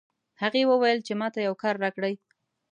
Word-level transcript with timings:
هغې 0.41 0.63
وویل 0.71 0.99
چې 1.07 1.13
ما 1.19 1.27
ته 1.33 1.39
یو 1.47 1.55
کار 1.63 1.75
راکړئ 1.83 2.15